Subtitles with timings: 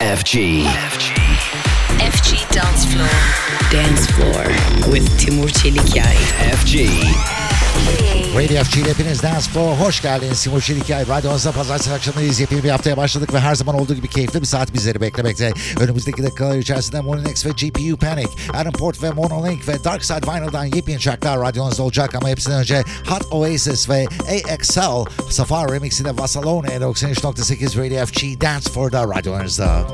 [0.00, 0.64] FG.
[0.64, 1.12] FG.
[2.00, 3.70] FG Dance Floor.
[3.70, 4.46] Dance Floor
[4.90, 6.16] with Timur Çelikyay.
[6.56, 7.39] FG.
[8.36, 10.42] Radio FG ile hepiniz Dance Floor hoş geldiniz.
[10.42, 12.40] Timur Çelikay Radyonuzda pazartesi akşamındayız.
[12.40, 15.52] Yepyeni bir haftaya başladık ve her zaman olduğu gibi keyifli bir saat bizleri beklemekte.
[15.80, 20.64] Önümüzdeki dakikalar içerisinde Monolink ve GPU Panic, Adam Port ve Monolink ve Dark Side Vinyl'dan
[20.64, 24.06] yepyeni şarkılar radyonuzda olacak ama hepsinden önce Hot Oasis ve
[24.52, 29.86] AXL Safari Remix'i de Vasalone 93.8 Radio FG Dance Floor'da radyonuzda.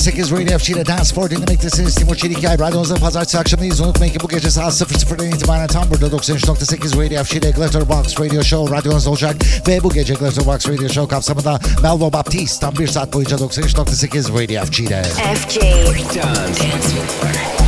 [0.00, 1.94] 93.8 Radio FG ile Dance Floor dinlemektesiniz.
[1.94, 3.80] Timur Çelikay radyonuzda pazartesi akşamındayız.
[3.80, 8.42] Unutmayın ki bu gece saat 00'dan itibaren tam burada 93.8 Radio FG ile Glitterbox Radio
[8.42, 9.36] Show radyonuzda olacak.
[9.68, 14.64] Ve bu gece Glitterbox Radio Show kapsamında Melvo Baptiste tam bir saat boyunca 93.8 Radio
[14.64, 15.02] FG ile.
[15.02, 15.56] FG
[16.14, 17.59] Dance Floor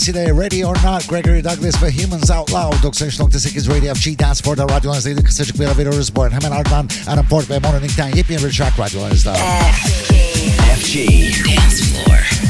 [0.00, 4.64] Galaxy'de Ready or Not Gregory Douglas ve Humans Out Loud 93.8 Radio FG Dance Floor'da
[4.64, 5.24] radyolarınızdaydı.
[5.24, 6.16] Kısacık bir ara veriyoruz.
[6.16, 9.34] Bu hemen ardından Adam Port ve Monolink'ten yepyeni bir track radyolarınızda.
[9.34, 10.14] FG.
[10.80, 10.96] FG.
[11.46, 12.49] Dance Floor.